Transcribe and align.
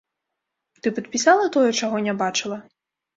Ты 0.81 0.91
падпісала 0.95 1.45
тое, 1.57 1.65
чаго 1.81 1.99
не 2.07 2.13
бачыла? 2.23 2.59